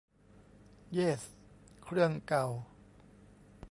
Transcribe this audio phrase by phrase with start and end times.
[0.93, 1.21] เยส
[1.83, 2.47] เครื่องเก่า